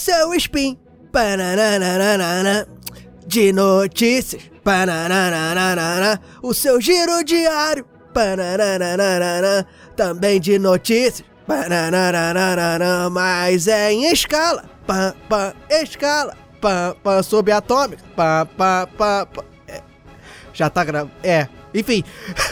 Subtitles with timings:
[0.00, 0.78] Esse é Spin
[3.26, 4.50] de notícias.
[6.42, 7.84] O seu giro diário.
[9.94, 11.22] Também de notícias.
[13.10, 14.64] Mas é em escala.
[15.68, 16.34] Escala.
[18.16, 19.28] Pam, pam.
[19.68, 19.82] É.
[20.54, 21.12] Já tá gravando.
[21.22, 21.46] É.
[21.72, 22.02] Enfim,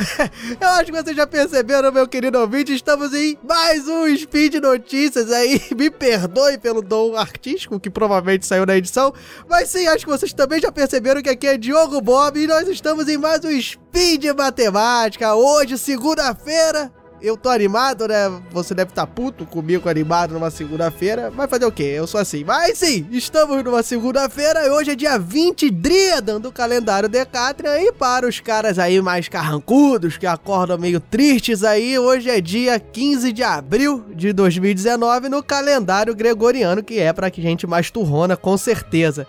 [0.61, 5.33] eu acho que vocês já perceberam, meu querido ouvinte, estamos em mais um Speed Notícias
[5.33, 5.61] aí.
[5.77, 9.13] Me perdoe pelo dom artístico que provavelmente saiu na edição,
[9.49, 12.69] mas sim, acho que vocês também já perceberam que aqui é Diogo Bob e nós
[12.69, 15.35] estamos em mais um Speed Matemática.
[15.35, 18.31] Hoje, segunda-feira, eu tô animado, né?
[18.51, 21.31] Você deve estar tá puto comigo animado numa segunda-feira.
[21.31, 21.95] Vai fazer o quê?
[21.97, 22.45] Eu sou assim.
[22.45, 27.79] Mas sim, estamos numa segunda-feira e hoje é dia 20 Driadan do calendário Decatrian.
[27.81, 32.79] E para os caras aí mais carrancudos, que acordam meio tristes aí, hoje é dia
[32.79, 38.57] 15 de abril de 2019 no calendário gregoriano, que é pra gente mais turrona, com
[38.57, 39.27] certeza.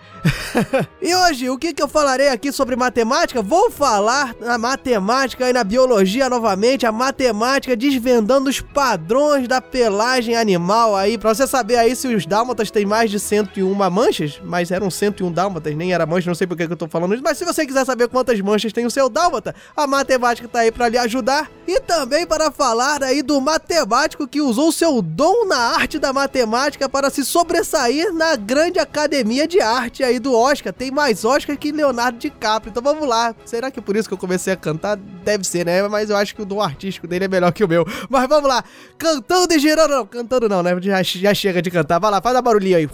[1.00, 3.42] e hoje, o que, que eu falarei aqui sobre matemática?
[3.42, 10.36] Vou falar na matemática e na biologia novamente, a matemática desvendando os padrões da pelagem
[10.36, 14.70] animal aí, pra você saber aí se os dálmatas têm mais de 101 manchas, mas
[14.70, 17.38] eram 101 dálmatas, nem era mancha, não sei por que eu tô falando isso, mas
[17.38, 20.88] se você quiser saber quantas manchas tem o seu dálmata, a matemática tá aí pra
[20.88, 25.98] lhe ajudar e também para falar aí do matemático que usou seu dom na arte
[25.98, 30.72] da matemática para se sobressair na grande academia de arte aí do Oscar.
[30.72, 33.34] Tem mais Oscar que Leonardo DiCaprio, então vamos lá.
[33.44, 34.96] Será que é por isso que eu comecei a cantar?
[35.24, 35.86] Deve ser, né?
[35.88, 37.86] Mas eu acho que o dom artístico dele é melhor que o meu.
[38.08, 38.62] Mas vamos lá,
[38.98, 40.76] cantando e girando, não, cantando não, né?
[40.82, 41.98] Já, já chega de cantar.
[41.98, 42.88] Vai lá, faz a barulhinha aí.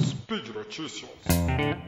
[0.00, 1.85] Speed Notícias.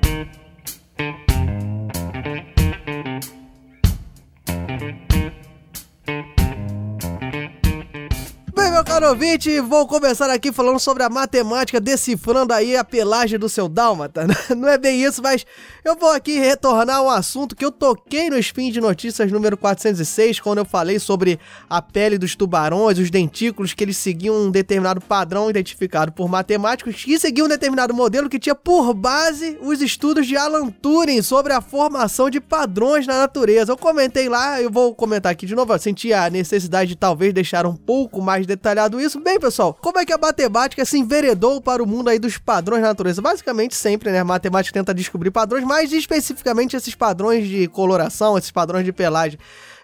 [8.98, 13.68] Caro ouvinte, vou começar aqui falando sobre a matemática, decifrando aí a pelagem do seu
[13.68, 14.26] dálmata.
[14.56, 15.46] Não é bem isso, mas
[15.84, 20.40] eu vou aqui retornar um assunto que eu toquei no Spin de Notícias número 406,
[20.40, 21.38] quando eu falei sobre
[21.70, 26.96] a pele dos tubarões, os dentículos, que eles seguiam um determinado padrão identificado por matemáticos,
[26.96, 31.52] que seguiam um determinado modelo que tinha por base os estudos de Alan Turing sobre
[31.52, 33.70] a formação de padrões na natureza.
[33.70, 37.32] Eu comentei lá, eu vou comentar aqui de novo, eu senti a necessidade de talvez
[37.32, 39.20] deixar um pouco mais detalhado isso.
[39.20, 42.82] Bem, pessoal, como é que a matemática se enveredou para o mundo aí dos padrões
[42.82, 43.20] da natureza?
[43.20, 44.20] Basicamente, sempre, né?
[44.20, 49.38] A matemática tenta descobrir padrões, mais especificamente esses padrões de coloração, esses padrões de pelagem.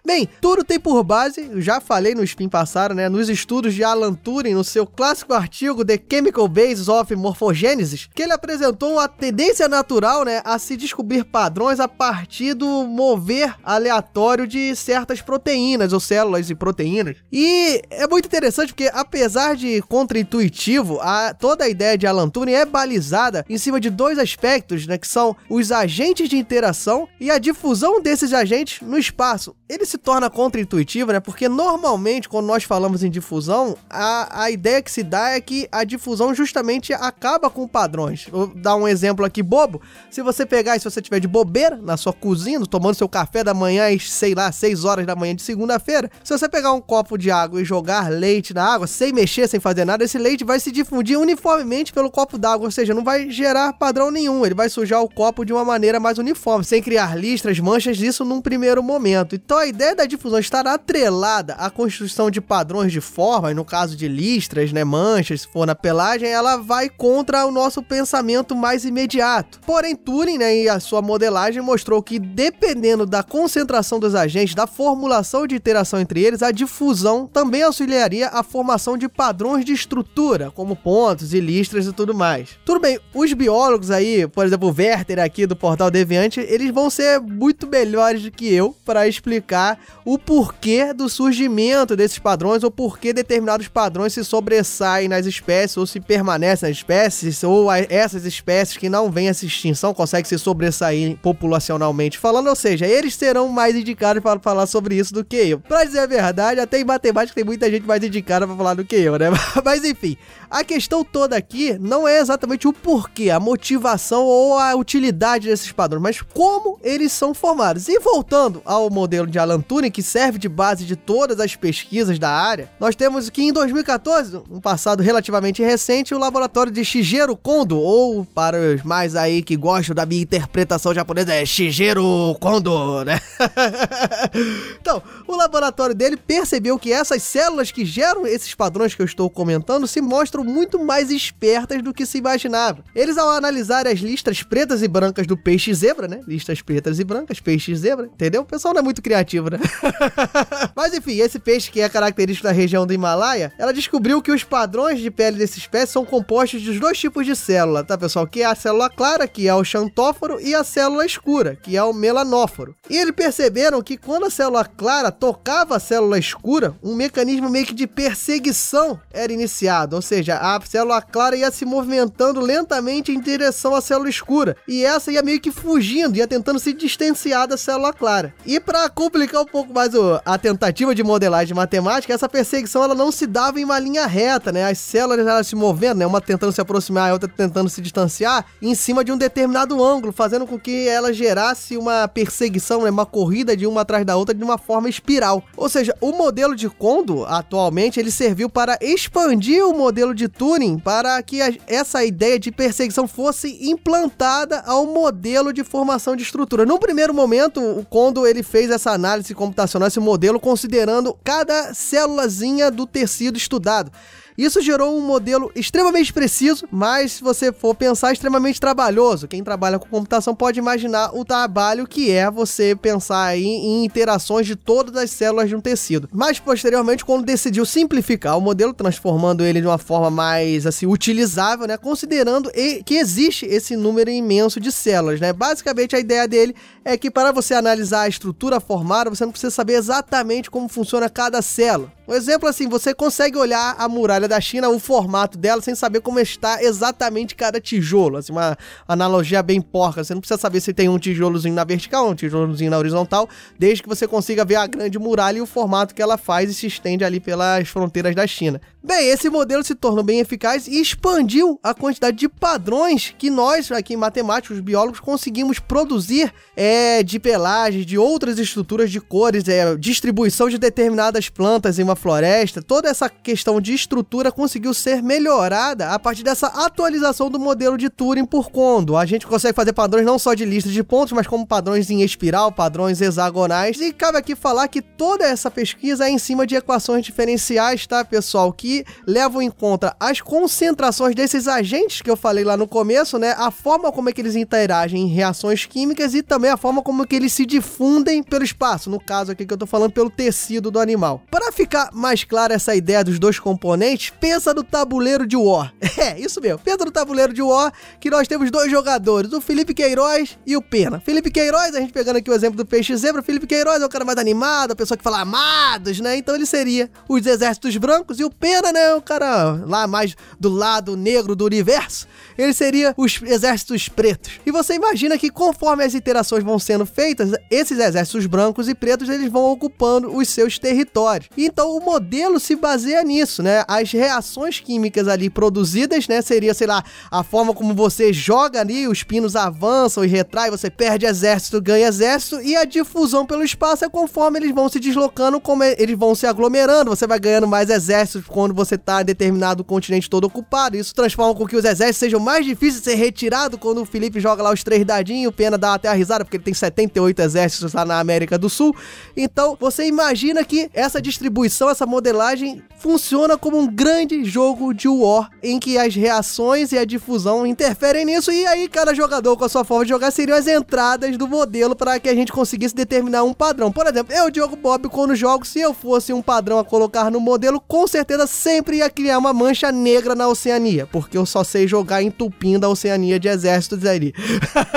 [0.06, 4.12] Bem, tudo tem por base, já falei no Spin passado, né, nos estudos de Alan
[4.12, 9.66] Turing, no seu clássico artigo The Chemical Basis of Morphogenesis, que ele apresentou a tendência
[9.66, 16.00] natural, né, a se descobrir padrões a partir do mover aleatório de certas proteínas ou
[16.00, 17.16] células e proteínas.
[17.32, 22.52] E é muito interessante porque apesar de contraintuitivo, a, toda a ideia de Alan Turing
[22.52, 27.30] é balizada em cima de dois aspectos, né, que são os agentes de interação e
[27.30, 29.56] a difusão desses agentes no espaço.
[29.66, 31.20] Eles se torna contraintuitiva, né?
[31.20, 35.68] Porque normalmente, quando nós falamos em difusão, a, a ideia que se dá é que
[35.70, 38.26] a difusão justamente acaba com padrões.
[38.28, 39.80] Vou dar um exemplo aqui bobo.
[40.10, 43.54] Se você pegar, se você tiver de bobeira na sua cozinha, tomando seu café da
[43.54, 47.16] manhã às, sei lá, 6 horas da manhã de segunda-feira, se você pegar um copo
[47.16, 50.58] de água e jogar leite na água, sem mexer, sem fazer nada, esse leite vai
[50.58, 54.44] se difundir uniformemente pelo copo d'água, ou seja, não vai gerar padrão nenhum.
[54.44, 58.24] Ele vai sujar o copo de uma maneira mais uniforme, sem criar listras, manchas, isso
[58.24, 59.36] num primeiro momento.
[59.36, 63.64] Então a ideia ideia da difusão estar atrelada à construção de padrões de forma, no
[63.64, 68.56] caso de listras, né, manchas, se for na pelagem, ela vai contra o nosso pensamento
[68.56, 69.60] mais imediato.
[69.66, 74.66] Porém, Turing né, e a sua modelagem mostrou que, dependendo da concentração dos agentes, da
[74.66, 80.50] formulação de interação entre eles, a difusão também auxiliaria a formação de padrões de estrutura,
[80.50, 82.50] como pontos e listras e tudo mais.
[82.64, 86.88] Tudo bem, os biólogos aí, por exemplo, o Werther aqui do Portal Deviante, eles vão
[86.88, 89.73] ser muito melhores do que eu para explicar
[90.04, 95.86] o porquê do surgimento desses padrões ou porquê determinados padrões se sobressaem nas espécies ou
[95.86, 101.16] se permanecem nas espécies ou essas espécies que não vêm essa extinção conseguem se sobressair
[101.18, 105.60] populacionalmente falando, ou seja, eles serão mais indicados para falar sobre isso do que eu.
[105.60, 108.84] Pra dizer a verdade, até em matemática tem muita gente mais indicada para falar do
[108.84, 109.26] que eu, né?
[109.64, 110.16] Mas enfim,
[110.50, 115.72] a questão toda aqui não é exatamente o porquê, a motivação ou a utilidade desses
[115.72, 117.88] padrões, mas como eles são formados.
[117.88, 121.54] E voltando ao modelo de Alan Alan Turing, que serve de base de todas as
[121.54, 126.84] pesquisas da área, nós temos que em 2014, um passado relativamente recente, o laboratório de
[126.84, 132.36] Shigeru Kondo, ou para os mais aí que gostam da minha interpretação japonesa, é Shigeru
[132.40, 133.20] Kondo, né?
[134.80, 139.30] então, o laboratório dele percebeu que essas células que geram esses padrões que eu estou
[139.30, 142.84] comentando se mostram muito mais espertas do que se imaginava.
[142.94, 146.20] Eles, ao analisar as listas pretas e brancas do peixe zebra, né?
[146.26, 148.42] Listas pretas e brancas, peixe zebra, entendeu?
[148.42, 149.43] O pessoal não é muito criativo,
[150.74, 154.44] Mas enfim, esse peixe que é característico da região do Himalaia, ela descobriu que os
[154.44, 158.26] padrões de pele dessa espécie são compostos de dois tipos de célula, tá pessoal?
[158.26, 161.82] Que é a célula clara, que é o xantóforo, e a célula escura, que é
[161.82, 162.74] o melanóforo.
[162.88, 167.66] E eles perceberam que quando a célula clara tocava a célula escura, um mecanismo meio
[167.66, 173.20] que de perseguição era iniciado, ou seja, a célula clara ia se movimentando lentamente em
[173.20, 177.56] direção à célula escura, e essa ia meio que fugindo, ia tentando se distanciar da
[177.56, 178.34] célula clara.
[178.44, 182.94] E para complicar um pouco mais o, a tentativa de modelagem matemática, essa perseguição ela
[182.94, 184.64] não se dava em uma linha reta, né?
[184.64, 186.06] As células elas se movendo, né?
[186.06, 190.12] Uma tentando se aproximar, a outra tentando se distanciar, em cima de um determinado ângulo,
[190.12, 192.90] fazendo com que ela gerasse uma perseguição, né?
[192.90, 195.42] uma corrida de uma atrás da outra de uma forma espiral.
[195.56, 200.78] Ou seja, o modelo de Kondo, atualmente, ele serviu para expandir o modelo de Turing
[200.78, 206.66] para que a, essa ideia de perseguição fosse implantada ao modelo de formação de estrutura.
[206.66, 212.68] No primeiro momento, o Kondo ele fez essa análise computacional, esse modelo, considerando cada célulazinha
[212.70, 213.92] do tecido estudado.
[214.36, 219.28] Isso gerou um modelo extremamente preciso, mas se você for pensar, extremamente trabalhoso.
[219.28, 224.46] Quem trabalha com computação pode imaginar o trabalho que é você pensar aí em interações
[224.46, 226.08] de todas as células de um tecido.
[226.12, 231.68] Mas posteriormente, quando decidiu simplificar o modelo, transformando ele de uma forma mais assim utilizável,
[231.68, 232.50] né, considerando
[232.84, 235.32] que existe esse número imenso de células, né?
[235.32, 239.50] Basicamente a ideia dele é que para você analisar a estrutura formada, você não precisa
[239.50, 241.92] saber exatamente como funciona cada célula.
[242.06, 246.00] Um exemplo assim, você consegue olhar a muralha da China, o formato dela, sem saber
[246.00, 248.16] como está exatamente cada tijolo.
[248.16, 248.56] Assim, uma
[248.86, 250.02] analogia bem porca.
[250.02, 253.28] Você não precisa saber se tem um tijolozinho na vertical, um tijolozinho na horizontal,
[253.58, 256.54] desde que você consiga ver a grande muralha e o formato que ela faz e
[256.54, 258.60] se estende ali pelas fronteiras da China.
[258.86, 263.72] Bem, esse modelo se tornou bem eficaz e expandiu a quantidade de padrões que nós,
[263.72, 269.48] aqui em matemática, os biólogos, conseguimos produzir é, de pelagens, de outras estruturas de cores,
[269.48, 272.60] é, distribuição de determinadas plantas em uma floresta.
[272.60, 277.88] Toda essa questão de estrutura conseguiu ser melhorada a partir dessa atualização do modelo de
[277.88, 278.98] Turing por Kondo.
[278.98, 282.02] A gente consegue fazer padrões não só de lista de pontos, mas como padrões em
[282.02, 283.80] espiral, padrões hexagonais.
[283.80, 288.04] E cabe aqui falar que toda essa pesquisa é em cima de equações diferenciais, tá,
[288.04, 288.52] pessoal?
[288.52, 288.73] Que
[289.06, 293.34] levam em conta as concentrações desses agentes que eu falei lá no começo, né?
[293.36, 297.02] A forma como é que eles interagem em reações químicas e também a forma como
[297.02, 300.10] é que eles se difundem pelo espaço, no caso aqui que eu tô falando pelo
[300.10, 301.22] tecido do animal.
[301.30, 305.72] Para ficar mais clara essa ideia dos dois componentes, pensa no tabuleiro de War.
[305.96, 306.58] É, isso mesmo.
[306.58, 310.60] Pensa no tabuleiro de War que nós temos dois jogadores, o Felipe Queiroz e o
[310.60, 311.00] Pena.
[311.00, 313.88] Felipe Queiroz, a gente pegando aqui o exemplo do peixe zebra, Felipe Queiroz é o
[313.88, 316.16] cara mais animado, a pessoa que fala amados, né?
[316.16, 318.94] Então ele seria os exércitos brancos e o Pena né?
[318.94, 324.32] O cara lá mais do lado negro do universo, ele seria os exércitos pretos.
[324.44, 329.08] E você imagina que conforme as interações vão sendo feitas, esses exércitos brancos e pretos
[329.08, 331.28] eles vão ocupando os seus territórios.
[331.36, 333.64] Então o modelo se baseia nisso, né?
[333.68, 336.22] As reações químicas ali produzidas, né?
[336.22, 340.70] Seria, sei lá, a forma como você joga ali, os pinos avançam e retrai, você
[340.70, 345.40] perde exército, ganha exército, e a difusão pelo espaço é conforme eles vão se deslocando,
[345.40, 349.04] como eles vão se aglomerando, você vai ganhando mais exércitos quando quando você tá em
[349.04, 350.76] determinado continente todo ocupado.
[350.76, 354.20] Isso transforma com que os exércitos sejam mais difíceis de ser retirados quando o Felipe
[354.20, 355.34] joga lá os três dadinhos.
[355.34, 358.74] Pena dá até a risada porque ele tem 78 exércitos lá na América do Sul.
[359.16, 365.30] Então você imagina que essa distribuição, essa modelagem funciona como um grande jogo de war
[365.42, 368.30] em que as reações e a difusão interferem nisso.
[368.30, 371.74] E aí cada jogador com a sua forma de jogar seriam as entradas do modelo
[371.74, 373.72] para que a gente conseguisse determinar um padrão.
[373.72, 377.18] Por exemplo, eu, Diogo Bob, quando jogo, se eu fosse um padrão a colocar no
[377.18, 381.66] modelo, com certeza sempre ia criar uma mancha negra na Oceania, porque eu só sei
[381.66, 384.12] jogar entupindo a Oceania de exércitos ali.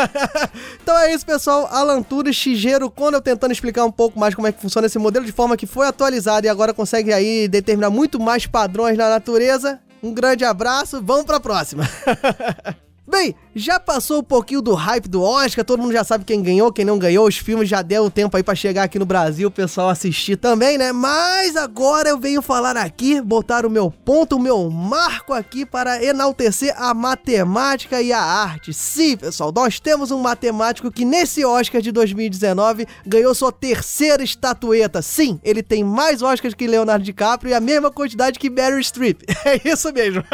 [0.82, 1.68] então é isso, pessoal.
[1.70, 5.26] Alan Turing, Shigeru Kono tentando explicar um pouco mais como é que funciona esse modelo
[5.26, 9.82] de forma que foi atualizado e agora consegue aí determinar muito mais padrões na natureza.
[10.02, 11.84] Um grande abraço, vamos para a próxima.
[13.10, 16.74] Bem, já passou um pouquinho do hype do Oscar, todo mundo já sabe quem ganhou,
[16.74, 19.52] quem não ganhou, os filmes já deu tempo aí para chegar aqui no Brasil, o
[19.52, 20.92] pessoal assistir também, né?
[20.92, 26.04] Mas agora eu venho falar aqui, botar o meu ponto, o meu marco aqui para
[26.04, 28.74] enaltecer a matemática e a arte.
[28.74, 35.02] Sim, pessoal, nós temos um matemático que nesse Oscar de 2019 ganhou sua terceira estatueta.
[35.02, 39.22] Sim, ele tem mais Oscars que Leonardo DiCaprio e a mesma quantidade que Barry Streep.
[39.48, 40.26] É isso mesmo.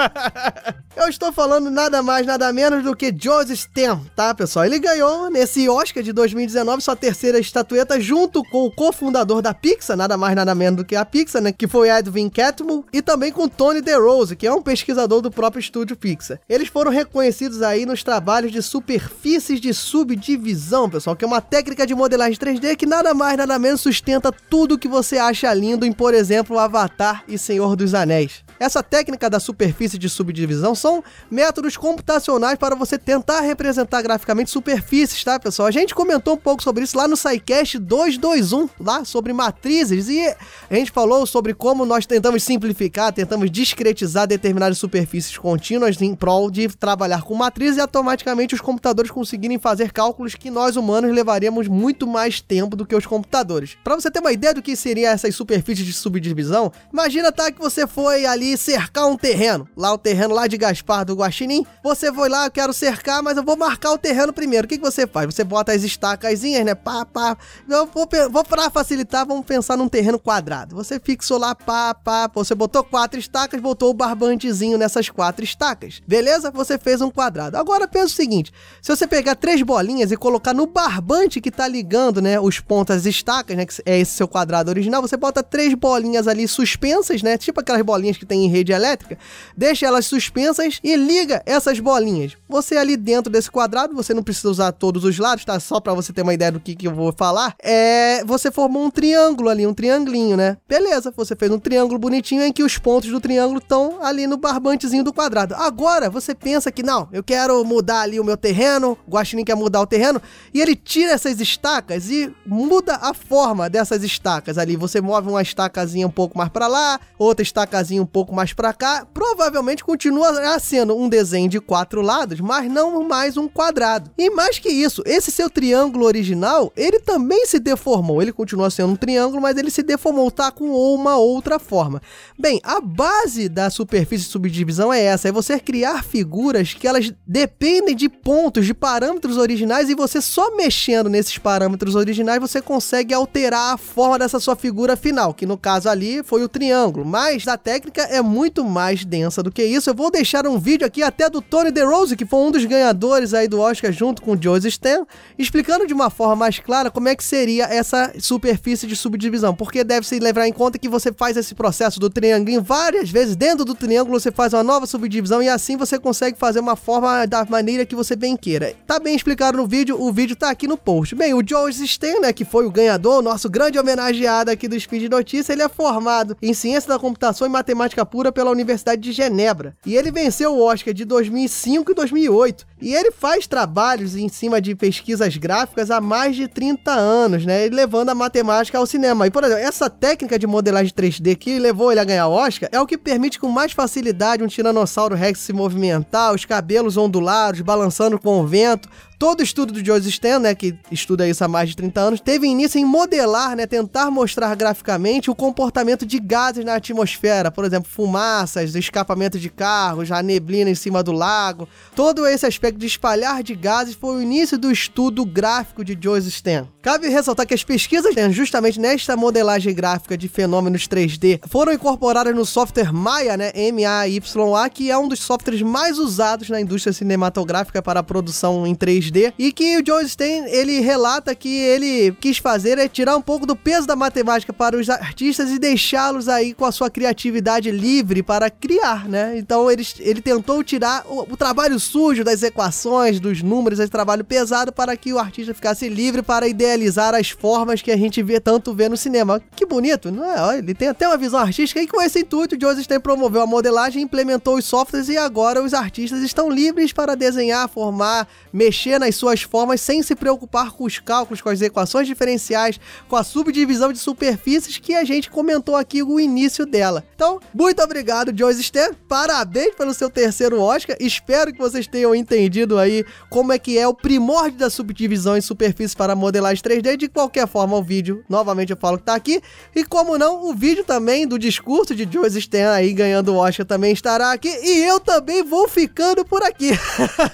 [0.95, 4.65] eu estou falando nada mais, nada menos menos do que Joseph Stem, tá, pessoal?
[4.65, 9.97] Ele ganhou nesse Oscar de 2019 sua terceira estatueta junto com o cofundador da Pixar,
[9.97, 13.33] nada mais nada menos do que a Pixar, né, que foi Edwin Catmull, e também
[13.33, 16.39] com Tony DeRose, que é um pesquisador do próprio estúdio Pixar.
[16.47, 21.85] Eles foram reconhecidos aí nos trabalhos de superfícies de subdivisão, pessoal, que é uma técnica
[21.85, 25.91] de modelagem 3D que nada mais nada menos sustenta tudo que você acha lindo em,
[25.91, 28.41] por exemplo, Avatar e Senhor dos Anéis.
[28.63, 35.21] Essa técnica da superfície de subdivisão são métodos computacionais para você tentar representar graficamente superfícies,
[35.21, 35.67] tá, pessoal?
[35.67, 40.33] A gente comentou um pouco sobre isso lá no SciCast 221, lá sobre matrizes, e
[40.69, 46.49] a gente falou sobre como nós tentamos simplificar, tentamos discretizar determinadas superfícies contínuas em prol
[46.49, 51.67] de trabalhar com matrizes e automaticamente os computadores conseguirem fazer cálculos que nós humanos levaríamos
[51.67, 53.75] muito mais tempo do que os computadores.
[53.83, 57.59] Para você ter uma ideia do que seria essas superfícies de subdivisão, imagina tá que
[57.59, 62.11] você foi ali cercar um terreno, lá o terreno lá de Gaspar do Guaxinim, você
[62.11, 64.65] foi lá, quero cercar, mas eu vou marcar o terreno primeiro.
[64.65, 65.33] O que, que você faz?
[65.33, 66.75] Você bota as estacazinhas, né?
[66.75, 67.37] Pá, pá.
[67.69, 70.75] Eu vou, vou pra facilitar, vamos pensar num terreno quadrado.
[70.75, 72.29] Você fixou lá, pá, pá.
[72.33, 76.01] Você botou quatro estacas, botou o barbantezinho nessas quatro estacas.
[76.07, 76.51] Beleza?
[76.51, 77.57] Você fez um quadrado.
[77.57, 81.67] Agora pensa o seguinte: se você pegar três bolinhas e colocar no barbante que tá
[81.67, 82.39] ligando, né?
[82.39, 83.65] Os pontos, as estacas, né?
[83.65, 87.37] Que é esse seu quadrado original, você bota três bolinhas ali suspensas, né?
[87.37, 89.17] Tipo aquelas bolinhas que tem em rede elétrica.
[89.55, 92.37] Deixa elas suspensas e liga essas bolinhas.
[92.47, 95.59] Você ali dentro desse quadrado, você não precisa usar todos os lados, tá?
[95.59, 97.55] Só para você ter uma ideia do que, que eu vou falar.
[97.61, 100.57] É, você formou um triângulo ali, um triangulinho, né?
[100.67, 104.37] Beleza, você fez um triângulo bonitinho em que os pontos do triângulo estão ali no
[104.37, 105.55] barbantezinho do quadrado.
[105.55, 109.55] Agora, você pensa que não, eu quero mudar ali o meu terreno, o Guaxinim quer
[109.55, 110.21] mudar o terreno,
[110.53, 114.75] e ele tira essas estacas e muda a forma dessas estacas ali.
[114.75, 118.71] Você move uma estacazinha um pouco mais para lá, outra estacazinha um pouco mais para
[118.71, 119.07] cá.
[119.11, 124.11] Provavelmente continua sendo um desenho de quatro lados, mas não mais um quadrado.
[124.17, 128.21] E mais que isso, esse seu triângulo original, ele também se deformou.
[128.21, 132.01] Ele continua sendo um triângulo, mas ele se deformou, tá com uma outra forma.
[132.37, 137.11] Bem, a base da superfície de subdivisão é essa, é você criar figuras que elas
[137.25, 143.13] dependem de pontos, de parâmetros originais e você só mexendo nesses parâmetros originais você consegue
[143.13, 147.47] alterar a forma dessa sua figura final, que no caso ali foi o triângulo, mas
[147.47, 149.89] a técnica é muito mais densa do que isso.
[149.89, 153.33] Eu vou deixar um vídeo aqui até do Tony DeRose, que foi um dos ganhadores
[153.33, 155.05] aí do Oscar junto com o Joe Stan,
[155.37, 159.83] explicando de uma forma mais clara como é que seria essa superfície de subdivisão, porque
[159.83, 163.73] deve-se levar em conta que você faz esse processo do triângulo várias vezes, dentro do
[163.73, 167.85] triângulo você faz uma nova subdivisão e assim você consegue fazer uma forma da maneira
[167.85, 168.73] que você bem queira.
[168.85, 171.15] Tá bem explicado no vídeo, o vídeo tá aqui no post.
[171.15, 175.09] Bem, o Joe Stan, né, que foi o ganhador, nosso grande homenageado aqui do Speed
[175.09, 179.75] Notícia, ele é formado em Ciência da Computação e Matemática Pura pela Universidade de Genebra.
[179.85, 182.65] E ele venceu o Oscar de 2005 e 2008.
[182.81, 187.67] E ele faz trabalhos em cima de pesquisas gráficas há mais de 30 anos, né?
[187.67, 189.25] Levando a matemática ao cinema.
[189.27, 192.69] E, por exemplo, essa técnica de modelagem 3D que levou ele a ganhar o Oscar
[192.71, 197.61] é o que permite com mais facilidade um tiranossauro rex se movimentar, os cabelos ondulados,
[197.61, 198.89] balançando com o vento,
[199.23, 202.45] Todo estudo do Joseph Stan, né, que estuda isso há mais de 30 anos, teve
[202.45, 207.89] início em modelar, né, tentar mostrar graficamente o comportamento de gases na atmosfera, por exemplo,
[207.89, 211.69] fumaças, escapamento de carros, a neblina em cima do lago.
[211.95, 216.33] Todo esse aspecto de espalhar de gases foi o início do estudo gráfico de Joseph
[216.33, 216.67] Stan.
[216.81, 222.45] Cabe ressaltar que as pesquisas justamente nesta modelagem gráfica de fenômenos 3D foram incorporadas no
[222.45, 228.01] software Maya, né, M-A-Y-A, que é um dos softwares mais usados na indústria cinematográfica para
[228.01, 232.39] a produção em 3D 3D e que o John Stein ele relata que ele quis
[232.39, 236.53] fazer é tirar um pouco do peso da matemática para os artistas e deixá-los aí
[236.53, 239.37] com a sua criatividade livre para criar, né?
[239.37, 244.23] Então ele, ele tentou tirar o, o trabalho sujo das equações, dos números, esse trabalho
[244.23, 248.39] pesado para que o artista ficasse livre para idealizar as formas que a gente vê
[248.39, 249.41] tanto vê no cinema.
[249.55, 250.57] Que bonito, não é?
[250.57, 253.47] Ele tem até uma visão artística e com esse intuito, o Joseph Stein promoveu a
[253.47, 259.15] modelagem, implementou os softwares e agora os artistas estão livres para desenhar, formar, mexer nas
[259.15, 263.91] suas formas sem se preocupar com os cálculos, com as equações diferenciais, com a subdivisão
[263.91, 267.03] de superfícies que a gente comentou aqui o início dela.
[267.13, 268.93] Então, muito obrigado, Joyce Stan.
[269.07, 270.95] Parabéns pelo seu terceiro Oscar.
[270.99, 275.41] Espero que vocês tenham entendido aí como é que é o primórdio da subdivisão em
[275.41, 276.95] superfície para modelagem 3D.
[276.95, 279.41] De qualquer forma, o vídeo, novamente eu falo que tá aqui.
[279.75, 283.65] E como não, o vídeo também do discurso de Joyce Stan aí ganhando o Oscar
[283.65, 284.49] também estará aqui.
[284.49, 286.71] E eu também vou ficando por aqui.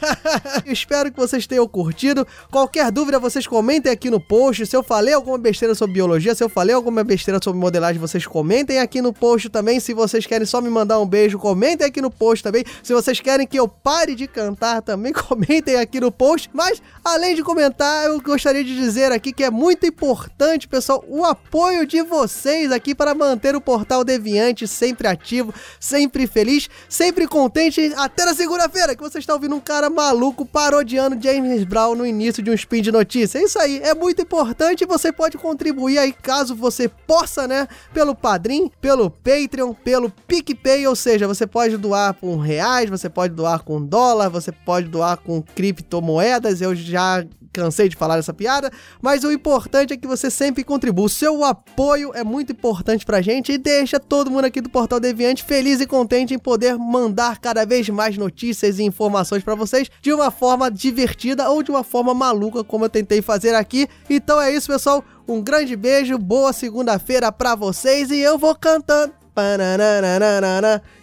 [0.66, 2.25] Espero que vocês tenham curtido.
[2.51, 4.65] Qualquer dúvida, vocês comentem aqui no post.
[4.68, 8.25] Se eu falei alguma besteira sobre biologia, se eu falei alguma besteira sobre modelagem, vocês
[8.25, 9.79] comentem aqui no post também.
[9.79, 12.63] Se vocês querem só me mandar um beijo, comentem aqui no post também.
[12.84, 16.50] Se vocês querem que eu pare de cantar, também comentem aqui no post.
[16.53, 21.25] Mas, além de comentar, eu gostaria de dizer aqui que é muito importante, pessoal, o
[21.25, 27.91] apoio de vocês aqui para manter o Portal Deviante sempre ativo, sempre feliz, sempre contente.
[27.98, 32.41] Até na segunda-feira, que você está ouvindo um cara maluco parodiando James Brown no início
[32.41, 33.39] de um spin de notícia.
[33.39, 37.67] É isso aí, é muito importante você pode contribuir aí caso você possa, né?
[37.93, 43.34] Pelo Padrim, pelo Patreon, pelo PicPay, ou seja, você pode doar com reais, você pode
[43.34, 46.62] doar com dólar, você pode doar com criptomoedas.
[46.62, 51.06] Eu já cansei de falar essa piada, mas o importante é que você sempre contribua.
[51.06, 55.00] O seu apoio é muito importante pra gente e deixa todo mundo aqui do Portal
[55.00, 59.89] Deviante feliz e contente em poder mandar cada vez mais notícias e informações para vocês
[60.01, 63.88] de uma forma divertida ou de uma forma maluca, como eu tentei fazer aqui.
[64.10, 65.03] Então é isso, pessoal.
[65.27, 69.13] Um grande beijo, boa segunda-feira para vocês e eu vou cantando.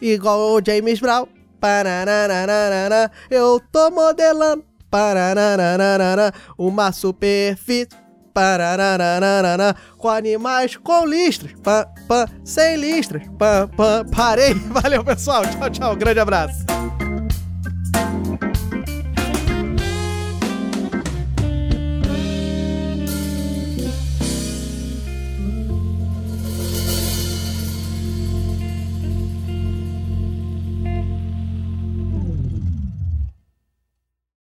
[0.01, 1.27] Igual o James Brown.
[3.31, 4.65] Eu tô modelando
[6.59, 7.89] uma superfície
[9.97, 14.53] com animais com listras, pá, pá, sem listras, pá, pá, parei.
[14.69, 15.43] Valeu, pessoal.
[15.47, 15.97] Tchau, tchau.
[15.97, 16.67] Grande abraço.